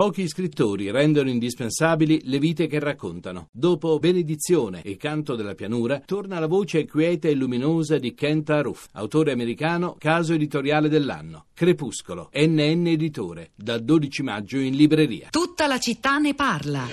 [0.00, 3.48] Pochi scrittori rendono indispensabili le vite che raccontano.
[3.52, 8.86] Dopo Benedizione e Canto della pianura, torna la voce quieta e luminosa di Kent Aruf,
[8.92, 11.48] autore americano, caso editoriale dell'anno.
[11.52, 15.28] Crepuscolo, NN Editore, dal 12 maggio in libreria.
[15.28, 16.86] Tutta la città ne parla.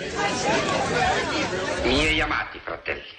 [1.86, 3.16] Miei amati fratelli,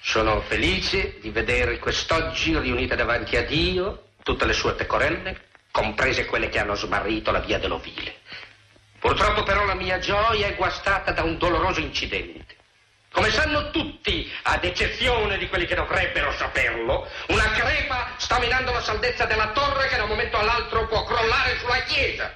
[0.00, 6.48] sono felice di vedere quest'oggi riunite davanti a Dio tutte le sue pecorelle, comprese quelle
[6.48, 8.18] che hanno smarrito la via dell'ovile.
[9.00, 12.58] Purtroppo però la mia gioia è guastata da un doloroso incidente.
[13.10, 18.82] Come sanno tutti, ad eccezione di quelli che dovrebbero saperlo, una crepa sta minando la
[18.82, 22.32] saldezza della torre che da un momento all'altro può crollare sulla chiesa.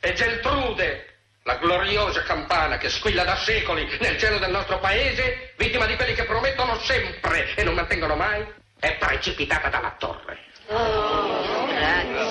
[0.00, 5.86] E Geltrude, la gloriosa campana che squilla da secoli nel cielo del nostro paese, vittima
[5.86, 8.44] di quelli che promettono sempre e non mantengono mai,
[8.80, 10.38] è precipitata dalla torre.
[10.66, 12.29] Oh, grazie.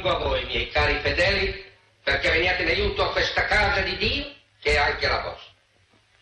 [0.00, 1.62] Rivolgo a voi, miei cari fedeli,
[2.02, 5.52] perché veniate in aiuto a questa casa di Dio, che è anche la vostra.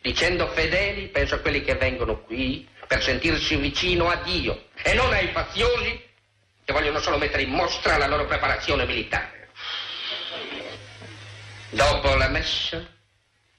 [0.00, 5.12] Dicendo fedeli, penso a quelli che vengono qui per sentirsi vicino a Dio e non
[5.12, 6.06] ai faziosi
[6.64, 9.50] che vogliono solo mettere in mostra la loro preparazione militare.
[11.70, 12.84] Dopo la messa,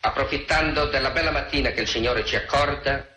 [0.01, 3.07] approfittando della bella mattina che il Signore ci accorda,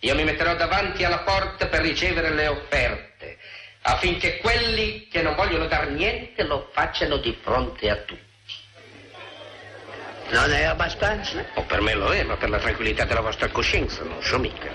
[0.00, 3.15] io mi metterò davanti alla porta per ricevere le offerte
[3.86, 8.24] affinché quelli che non vogliono dar niente lo facciano di fronte a tutti.
[10.30, 11.44] Non è abbastanza?
[11.54, 14.68] O per me lo è, ma per la tranquillità della vostra coscienza non so mica.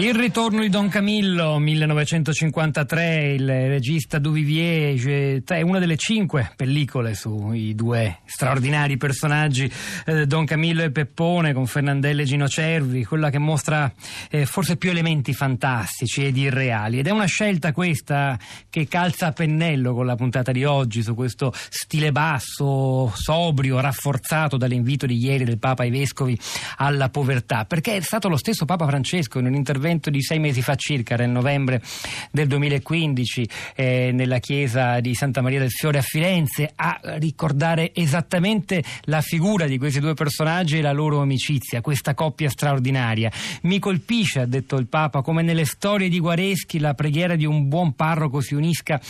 [0.00, 7.74] Il ritorno di Don Camillo, 1953, il regista Duvivier, è una delle cinque pellicole sui
[7.74, 9.70] due straordinari personaggi,
[10.06, 13.92] eh, Don Camillo e Peppone, con Fernandelle e Gino Cervi, quella che mostra
[14.30, 17.00] eh, forse più elementi fantastici ed irreali.
[17.00, 18.38] Ed è una scelta questa
[18.70, 24.56] che calza a pennello con la puntata di oggi, su questo stile basso, sobrio, rafforzato
[24.56, 26.38] dall'invito di ieri del Papa ai Vescovi
[26.78, 30.38] alla povertà, perché è stato lo stesso Papa Francesco in un intervento intervento di sei
[30.38, 31.82] mesi fa circa, nel novembre
[32.30, 38.82] del 2015, eh, nella chiesa di Santa Maria del Fiore a Firenze, a ricordare esattamente
[39.02, 43.30] la figura di questi due personaggi e la loro amicizia, questa coppia straordinaria.
[43.62, 47.68] Mi colpisce, ha detto il Papa, come nelle storie di Guareschi la preghiera di un
[47.68, 49.00] buon parroco si unisca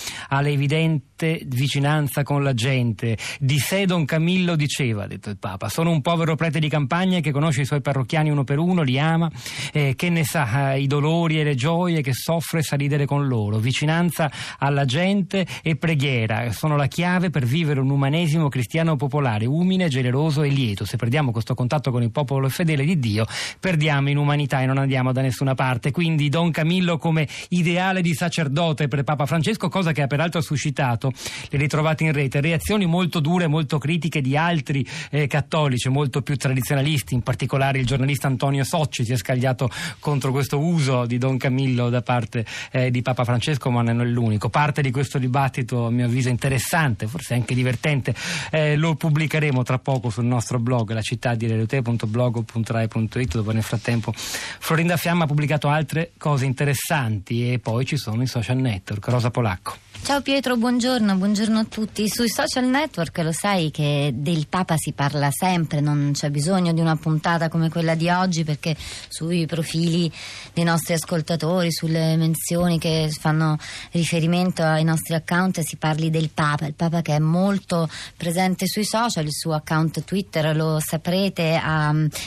[1.21, 3.17] all'evidente vicinanza con la gente.
[3.39, 7.21] Di sé Don Camillo diceva, ha detto il Papa, sono un povero prete di campagna
[7.21, 9.31] che conosce i suoi parrocchiani uno per uno, li ama,
[9.73, 13.59] eh, che ne sa i dolori e le gioie che soffre sa ridere con loro.
[13.59, 19.89] Vicinanza alla gente e preghiera sono la chiave per vivere un umanesimo cristiano popolare, umile,
[19.89, 20.85] generoso e lieto.
[20.85, 23.27] Se perdiamo questo contatto con il popolo fedele di Dio,
[23.59, 25.91] perdiamo in umanità e non andiamo da nessuna parte.
[25.91, 31.10] Quindi Don Camillo come ideale di sacerdote per Papa Francesco, cosa che ha peraltro suscitato,
[31.49, 36.37] le ritrovate in rete, reazioni molto dure, molto critiche di altri eh, cattolici, molto più
[36.37, 41.37] tradizionalisti, in particolare il giornalista Antonio Socci si è scagliato contro questo uso di Don
[41.37, 44.49] Camillo da parte eh, di Papa Francesco, ma non è l'unico.
[44.49, 48.15] Parte di questo dibattito, a mio avviso, interessante, forse anche divertente,
[48.51, 54.13] eh, lo pubblicheremo tra poco sul nostro blog, la città di reliote.blog.rai.it, dove nel frattempo
[54.15, 59.07] Florinda Fiamma ha pubblicato altre cose interessanti e poi ci sono i social network.
[59.09, 59.90] Rosa Polacco.
[60.11, 62.09] Ciao Pietro, buongiorno, buongiorno a tutti.
[62.09, 66.81] Sui social network lo sai che del Papa si parla sempre, non c'è bisogno di
[66.81, 68.75] una puntata come quella di oggi perché
[69.09, 70.11] sui profili
[70.53, 73.57] dei nostri ascoltatori, sulle menzioni che fanno
[73.93, 78.85] riferimento ai nostri account si parli del Papa, il Papa che è molto presente sui
[78.85, 81.53] social, il suo account Twitter lo saprete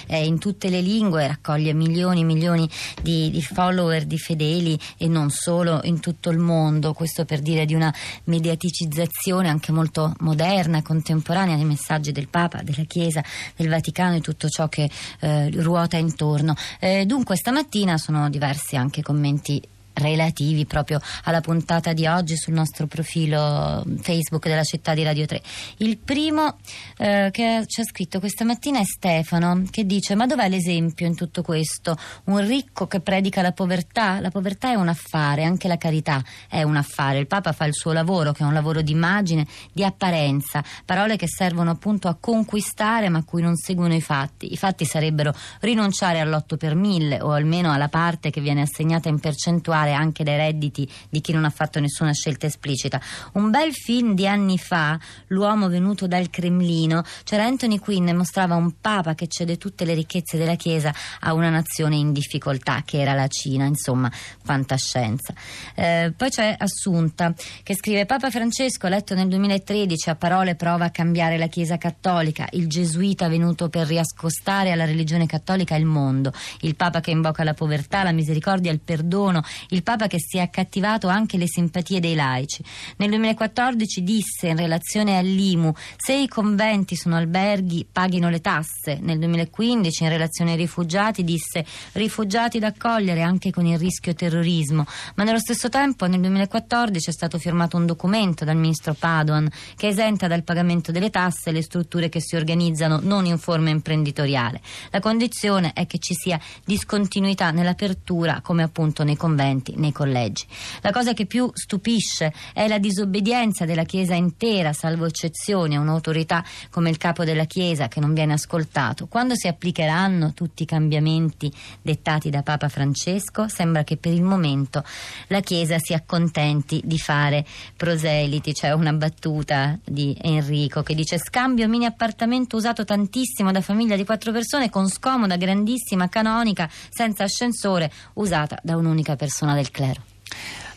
[0.07, 2.69] è in tutte le lingue, raccoglie milioni e milioni
[3.01, 7.65] di, di follower, di fedeli e non solo in tutto il mondo, questo per dire
[7.65, 7.93] di una
[8.25, 13.23] mediaticizzazione anche molto moderna, contemporanea dei messaggi del Papa, della Chiesa,
[13.55, 14.89] del Vaticano e tutto ciò che
[15.19, 16.55] eh, ruota intorno.
[16.79, 19.61] Eh, dunque stamattina sono diversi anche commenti
[19.93, 25.41] relativi proprio alla puntata di oggi sul nostro profilo Facebook della città di Radio 3.
[25.77, 26.57] Il primo
[26.97, 31.15] eh, che ci ha scritto questa mattina è Stefano che dice ma dov'è l'esempio in
[31.15, 31.97] tutto questo?
[32.25, 34.19] Un ricco che predica la povertà?
[34.19, 37.19] La povertà è un affare, anche la carità è un affare.
[37.19, 41.15] Il Papa fa il suo lavoro che è un lavoro di immagine, di apparenza, parole
[41.15, 44.51] che servono appunto a conquistare ma a cui non seguono i fatti.
[44.51, 49.19] I fatti sarebbero rinunciare all'8 per mille o almeno alla parte che viene assegnata in
[49.19, 53.01] percentuale fare anche dai redditi di chi non ha fatto nessuna scelta esplicita.
[53.33, 54.97] Un bel film di anni fa,
[55.27, 59.93] L'uomo venuto dal Cremlino, c'era Anthony Quinn e mostrava un papa che cede tutte le
[59.93, 64.11] ricchezze della Chiesa a una nazione in difficoltà, che era la Cina, insomma,
[64.43, 65.33] fantascienza.
[65.75, 67.33] Eh, poi c'è Assunta
[67.63, 72.47] che scrive Papa Francesco, letto nel 2013, a parole prova a cambiare la Chiesa cattolica,
[72.51, 76.31] il gesuita venuto per riascostare alla religione cattolica il mondo,
[76.61, 79.43] il Papa che invoca la povertà, la misericordia, il perdono,
[79.73, 82.63] il Papa che si è accattivato anche le simpatie dei laici.
[82.97, 88.99] Nel 2014 disse in relazione all'IMU se i conventi sono alberghi paghino le tasse.
[89.01, 94.85] Nel 2015 in relazione ai rifugiati disse rifugiati da accogliere anche con il rischio terrorismo,
[95.15, 99.87] ma nello stesso tempo nel 2014 è stato firmato un documento dal ministro Padoan che
[99.87, 104.61] esenta dal pagamento delle tasse le strutture che si organizzano non in forma imprenditoriale.
[104.91, 110.45] La condizione è che ci sia discontinuità nell'apertura come appunto nei conventi, nei collegi.
[110.81, 116.43] La cosa che più stupisce è la disobbedienza della Chiesa intera, salvo eccezioni, a un'autorità
[116.69, 119.07] come il capo della Chiesa che non viene ascoltato.
[119.07, 121.51] Quando si applicheranno tutti i cambiamenti
[121.81, 124.83] dettati da Papa Francesco, sembra che per il momento
[125.27, 127.45] la Chiesa si accontenti di fare
[127.75, 128.53] proseliti.
[128.53, 134.05] C'è una battuta di Enrico che dice scambio mini appartamento usato tantissimo da famiglia di
[134.05, 140.01] quattro persone con scomoda grandissima canonica senza ascensore usata da un'unica persona del clero.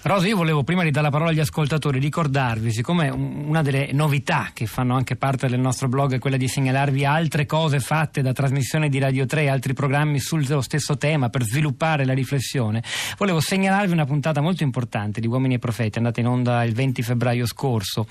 [0.07, 4.51] Rosa, io volevo prima di dare la parola agli ascoltatori ricordarvi, siccome una delle novità
[4.55, 8.33] che fanno anche parte del nostro blog è quella di segnalarvi altre cose fatte da
[8.33, 12.85] trasmissione di Radio 3 e altri programmi sullo stesso tema per sviluppare la riflessione,
[13.19, 17.03] volevo segnalarvi una puntata molto importante di Uomini e Profeti, andata in onda il 20
[17.03, 18.07] febbraio scorso,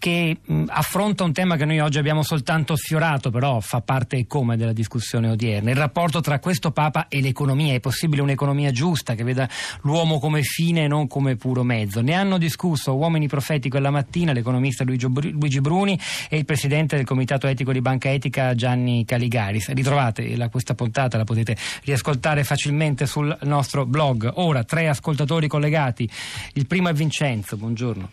[0.00, 4.72] che affronta un tema che noi oggi abbiamo soltanto sfiorato, però fa parte come della
[4.72, 7.74] discussione odierna, il rapporto tra questo Papa e l'economia.
[7.74, 9.48] È possibile un'economia giusta che veda
[9.82, 12.00] l'uomo come fine e non come puro mezzo.
[12.00, 15.98] Ne hanno discusso Uomini Profeti quella mattina l'economista Luigi Bruni
[16.28, 19.72] e il presidente del Comitato Etico di Banca Etica Gianni Caligaris.
[19.72, 24.30] Ritrovate la, questa puntata, la potete riascoltare facilmente sul nostro blog.
[24.36, 26.08] Ora, tre ascoltatori collegati.
[26.54, 28.10] Il primo è Vincenzo, buongiorno.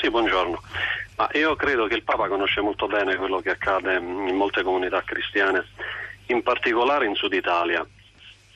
[0.00, 0.62] Sì, buongiorno.
[1.16, 5.02] Ma io credo che il Papa conosce molto bene quello che accade in molte comunità
[5.04, 5.64] cristiane,
[6.26, 7.86] in particolare in Sud Italia.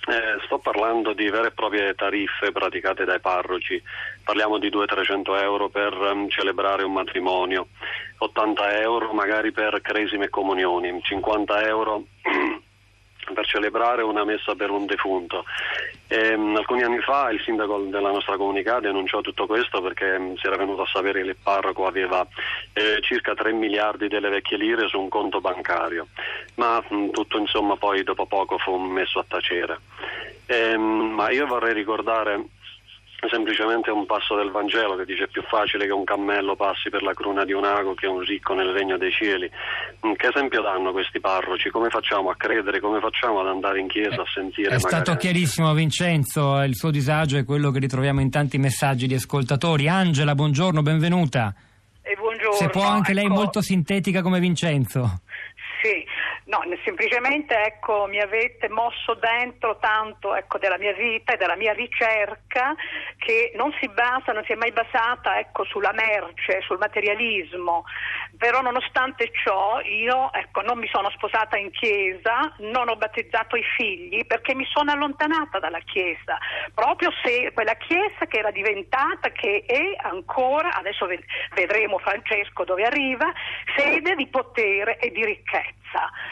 [0.06, 3.83] Eh, sto parlando di vere e proprie tariffe praticate dai parroci,
[4.23, 7.69] parliamo di 200-300 euro per um, celebrare un matrimonio,
[8.19, 12.05] 80 euro magari per cresime e comunioni, 50 euro
[13.34, 15.44] per celebrare una messa per un defunto.
[16.08, 20.36] E, um, alcuni anni fa il sindaco della nostra comunità denunciò tutto questo perché um,
[20.36, 22.26] si era venuto a sapere che il parroco aveva
[22.72, 26.06] eh, circa 3 miliardi delle vecchie lire su un conto bancario,
[26.54, 29.78] ma mh, tutto insomma poi dopo poco fu messo a tacere.
[30.46, 32.44] E, ma io vorrei ricordare
[33.29, 37.03] semplicemente un passo del Vangelo che dice è più facile che un cammello passi per
[37.03, 39.50] la cruna di un ago che un ricco nel regno dei cieli.
[40.06, 41.71] Mm, che esempio danno questi parroci?
[41.71, 42.81] Come facciamo a credere?
[42.81, 44.69] Come facciamo ad andare in chiesa a sentire?
[44.69, 44.88] È magari...
[44.88, 49.88] stato chiarissimo Vincenzo, il suo disagio è quello che ritroviamo in tanti messaggi di ascoltatori.
[49.88, 51.55] Angela, buongiorno, benvenuta.
[52.06, 52.53] E buongiorno.
[52.53, 55.23] Se può anche lei ecco, molto sintetica come Vincenzo.
[56.55, 61.73] No, semplicemente ecco, mi avete mosso dentro tanto ecco, della mia vita e della mia
[61.73, 62.77] ricerca
[63.19, 67.85] che non si basa, non si è mai basata ecco, sulla merce, sul materialismo.
[68.39, 73.65] Però nonostante ciò io ecco, non mi sono sposata in chiesa, non ho battezzato i
[73.77, 76.39] figli perché mi sono allontanata dalla chiesa,
[76.73, 81.09] proprio se quella chiesa che era diventata, che è ancora, adesso
[81.55, 83.32] vedremo Francesco dove arriva,
[83.77, 85.83] sede di potere e di ricchezza.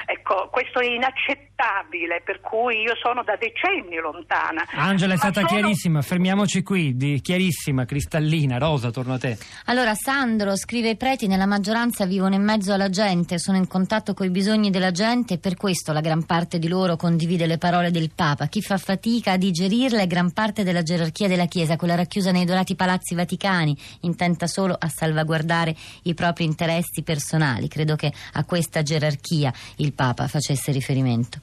[0.07, 4.65] Ecco, questo è inaccettabile, per cui io sono da decenni lontana.
[4.75, 8.59] Angela è stata sono- chiarissima, fermiamoci qui, di- chiarissima, cristallina.
[8.59, 9.39] Rosa, torno a te.
[9.67, 14.15] Allora, Sandro scrive: I preti nella maggioranza vivono in mezzo alla gente, sono in contatto
[14.15, 17.59] con i bisogni della gente e per questo la gran parte di loro condivide le
[17.59, 18.47] parole del Papa.
[18.47, 22.45] Chi fa fatica a digerirle è gran parte della gerarchia della Chiesa, quella racchiusa nei
[22.45, 27.69] dorati palazzi vaticani, intenta solo a salvaguardare i propri interessi personali.
[27.69, 31.39] Credo che a questa gerarchia il Papa facesse riferimento.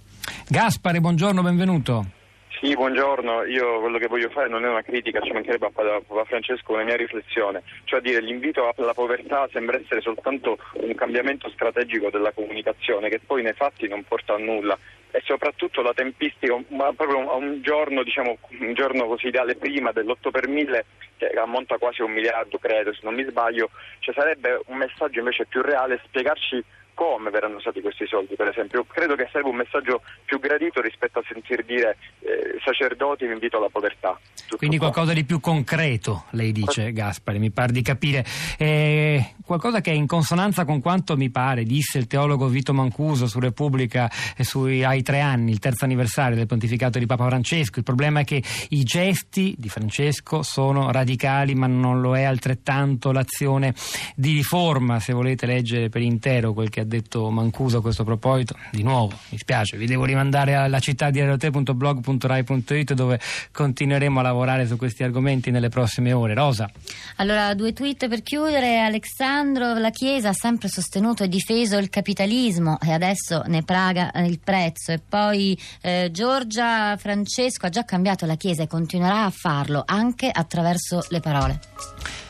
[0.48, 2.18] Gaspare, buongiorno, benvenuto.
[2.62, 3.46] Sì, buongiorno.
[3.46, 6.74] Io quello che voglio fare non è una critica, ci mancherebbe a Papa Papa Francesco
[6.74, 12.34] una mia riflessione, cioè dire l'invito alla povertà sembra essere soltanto un cambiamento strategico della
[12.34, 14.78] comunicazione che poi nei fatti non porta a nulla
[15.12, 19.94] e soprattutto la tempistica, ma proprio a un giorno, diciamo, un giorno così ideale prima
[19.94, 20.86] dell'8 per 1000
[21.16, 25.20] che ammonta quasi a un miliardo, credo, se non mi sbaglio, cioè sarebbe un messaggio
[25.20, 26.64] invece più reale spiegarci
[27.00, 28.84] come verranno usati questi soldi, per esempio.
[28.84, 33.56] Credo che sarebbe un messaggio più gradito rispetto a sentir dire eh, sacerdoti vi invito
[33.56, 34.20] alla povertà.
[34.36, 34.90] Tutto Quindi qua.
[34.90, 38.26] qualcosa di più concreto, lei dice Gaspari, mi pare di capire.
[38.58, 43.28] Eh, qualcosa che è in consonanza con quanto mi pare disse il teologo Vito Mancuso
[43.28, 47.80] su Repubblica eh, sui, ai tre anni, il terzo anniversario del pontificato di Papa Francesco.
[47.80, 53.14] Il problema è che i gesti di Francesco sono radicali, ma non lo è altrettanto
[53.14, 53.74] l'azione
[54.16, 55.00] di riforma.
[55.00, 59.18] Se volete leggere per intero quel che ha detto Mancuso a questo proposito, di nuovo
[59.30, 63.20] mi spiace, vi devo rimandare alla città di radiote.blog.rai.it dove
[63.52, 66.34] continueremo a lavorare su questi argomenti nelle prossime ore.
[66.34, 66.70] Rosa.
[67.18, 68.80] Allora, due tweet per chiudere.
[68.80, 74.26] Alessandro, la Chiesa ha sempre sostenuto e difeso il capitalismo e adesso ne praga eh,
[74.26, 74.92] il prezzo.
[74.92, 80.30] E poi eh, Giorgia Francesco ha già cambiato la Chiesa e continuerà a farlo anche
[80.30, 81.60] attraverso le parole.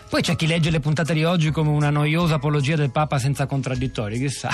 [0.10, 3.46] Poi c'è chi legge le puntate di oggi come una noiosa apologia del Papa senza
[3.46, 4.50] contraddittori, chissà.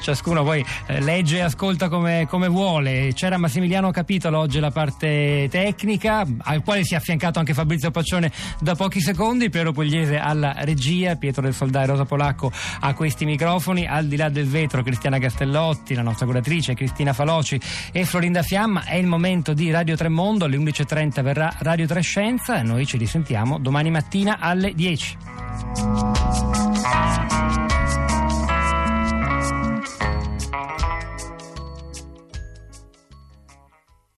[0.00, 3.12] Ciascuno poi eh, legge e ascolta come, come, vuole.
[3.14, 8.30] C'era Massimiliano Capitolo oggi la parte tecnica, al quale si è affiancato anche Fabrizio Paccione
[8.60, 13.24] da pochi secondi, Piero Pugliese alla regia, Pietro del Soldà e Rosa Polacco a questi
[13.24, 17.60] microfoni, al di là del vetro Cristiana Castellotti, la nostra curatrice Cristina Faloci
[17.92, 18.84] e Florinda Fiamma.
[18.84, 23.58] È il momento di Radio Tremondo, alle 11.30 verrà Radio Trescenza e noi ci risentiamo
[23.58, 26.45] domani mattina alle 10.